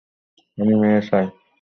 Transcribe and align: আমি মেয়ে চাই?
আমি 0.57 0.73
মেয়ে 0.81 1.01
চাই? 1.07 1.25